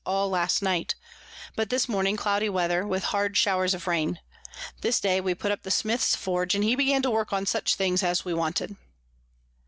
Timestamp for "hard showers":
3.03-3.75